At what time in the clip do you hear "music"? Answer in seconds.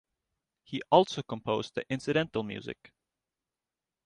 2.41-2.91